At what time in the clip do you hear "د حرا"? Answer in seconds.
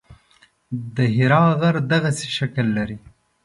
0.95-1.43